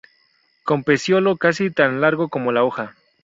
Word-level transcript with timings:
Con 0.63 0.83
pecíolo 0.83 1.37
casi 1.37 1.69
tan 1.69 2.01
largo 2.01 2.27
como 2.29 2.51
la 2.51 2.63
hoja. 2.63 2.95